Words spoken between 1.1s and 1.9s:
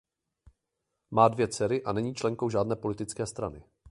Má dvě dcery